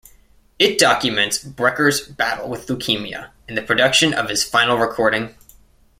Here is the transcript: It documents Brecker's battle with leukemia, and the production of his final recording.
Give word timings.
It 0.57 0.79
documents 0.79 1.37
Brecker's 1.37 2.01
battle 2.01 2.49
with 2.49 2.65
leukemia, 2.65 3.29
and 3.47 3.55
the 3.55 3.61
production 3.61 4.15
of 4.15 4.29
his 4.29 4.43
final 4.43 4.79
recording. 4.79 5.35